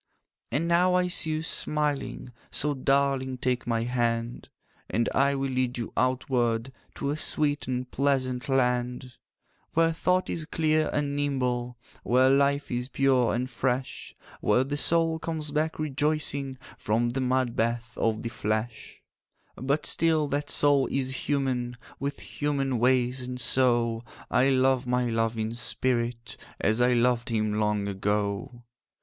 'And 0.51 0.67
now 0.67 0.95
I 0.95 1.05
see 1.05 1.29
you 1.29 1.41
smiling, 1.43 2.31
So, 2.49 2.73
darling, 2.73 3.37
take 3.37 3.67
my 3.67 3.83
hand; 3.83 4.49
And 4.89 5.07
I 5.13 5.35
will 5.35 5.51
lead 5.51 5.77
you 5.77 5.93
outward 5.95 6.73
To 6.95 7.11
a 7.11 7.15
sweet 7.17 7.67
and 7.67 7.91
pleasant 7.91 8.49
land, 8.49 9.13
'Where 9.75 9.93
thought 9.93 10.27
is 10.27 10.45
clear 10.45 10.89
and 10.91 11.15
nimble, 11.15 11.77
Where 12.01 12.31
life 12.31 12.71
is 12.71 12.87
pure 12.89 13.35
and 13.35 13.47
fresh, 13.47 14.15
Where 14.39 14.63
the 14.63 14.75
soul 14.75 15.19
comes 15.19 15.51
back 15.51 15.77
rejoicing 15.77 16.57
From 16.79 17.09
the 17.09 17.21
mud 17.21 17.55
bath 17.55 17.95
of 17.95 18.23
the 18.23 18.29
flesh 18.29 19.03
'But 19.55 19.85
still 19.85 20.27
that 20.29 20.49
soul 20.49 20.87
is 20.89 21.27
human, 21.29 21.77
With 21.99 22.21
human 22.21 22.79
ways, 22.79 23.21
and 23.21 23.39
so 23.39 24.03
I 24.31 24.49
love 24.49 24.87
my 24.87 25.11
love 25.11 25.37
in 25.37 25.53
spirit, 25.53 26.37
As 26.59 26.81
I 26.81 26.93
loved 26.93 27.29
him 27.29 27.53
long 27.53 27.87
ago. 27.87 28.63